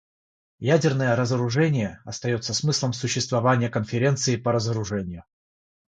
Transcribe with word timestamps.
Ядерное 0.57 1.15
разоружение 1.15 2.01
остается 2.05 2.55
смыслом 2.55 2.91
существования 2.91 3.69
Конференции 3.69 4.35
по 4.35 4.51
разоружению. 4.51 5.25